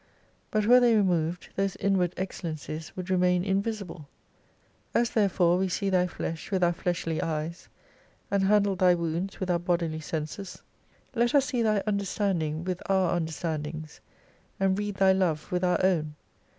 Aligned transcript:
But 0.49 0.65
were 0.65 0.79
they 0.79 0.95
removed 0.95 1.49
those 1.55 1.75
inward 1.75 2.15
excellencies 2.17 2.91
would 2.95 3.11
remain 3.11 3.43
invisible. 3.43 4.07
As 4.95 5.11
therefore 5.11 5.59
we 5.59 5.67
see 5.69 5.91
Thy 5.91 6.07
flesh 6.07 6.49
with 6.49 6.63
our 6.63 6.73
fleshly 6.73 7.21
eyes, 7.21 7.69
and 8.31 8.45
handle 8.45 8.75
Thy 8.75 8.95
wounds 8.95 9.39
with 9.39 9.51
our 9.51 9.59
bodily 9.59 9.99
senses, 9.99 10.63
let 11.13 11.35
us 11.35 11.45
see 11.45 11.61
Thy 11.61 11.83
understanding 11.85 12.63
with 12.63 12.81
our 12.89 13.11
under 13.15 13.31
standings, 13.31 14.01
and 14.59 14.75
read 14.79 14.95
Thy 14.95 15.13
love 15.13 15.51
with 15.51 15.63
our 15.63 15.77
own. 15.85 16.15